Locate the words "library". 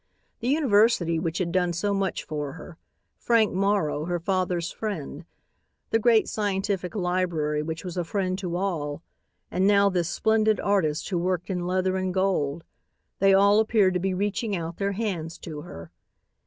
6.95-7.61